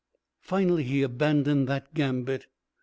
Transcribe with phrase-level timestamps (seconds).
[0.39, 2.47] Finally he abandoned that gambit.